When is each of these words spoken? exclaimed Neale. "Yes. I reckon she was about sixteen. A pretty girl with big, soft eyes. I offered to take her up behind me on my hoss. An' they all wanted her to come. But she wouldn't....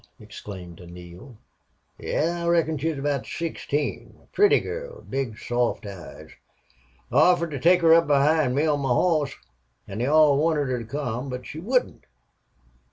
exclaimed 0.19 0.81
Neale. 0.91 1.37
"Yes. 1.99 2.27
I 2.31 2.47
reckon 2.47 2.79
she 2.79 2.89
was 2.89 2.97
about 2.97 3.27
sixteen. 3.27 4.17
A 4.23 4.25
pretty 4.33 4.59
girl 4.59 4.95
with 4.95 5.11
big, 5.11 5.37
soft 5.37 5.85
eyes. 5.85 6.31
I 7.11 7.15
offered 7.17 7.51
to 7.51 7.59
take 7.59 7.81
her 7.81 7.93
up 7.93 8.07
behind 8.07 8.55
me 8.55 8.65
on 8.65 8.79
my 8.79 8.89
hoss. 8.89 9.35
An' 9.87 9.99
they 9.99 10.07
all 10.07 10.39
wanted 10.39 10.69
her 10.69 10.79
to 10.79 10.85
come. 10.85 11.29
But 11.29 11.45
she 11.45 11.59
wouldn't.... 11.59 12.05